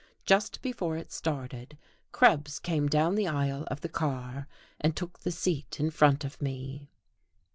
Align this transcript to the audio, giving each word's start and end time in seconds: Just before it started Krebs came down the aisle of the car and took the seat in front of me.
Just 0.25 0.63
before 0.63 0.97
it 0.97 1.11
started 1.11 1.77
Krebs 2.11 2.57
came 2.57 2.87
down 2.89 3.13
the 3.13 3.27
aisle 3.27 3.65
of 3.69 3.81
the 3.81 3.87
car 3.87 4.47
and 4.79 4.95
took 4.95 5.19
the 5.19 5.29
seat 5.31 5.79
in 5.79 5.91
front 5.91 6.23
of 6.23 6.41
me. 6.41 6.89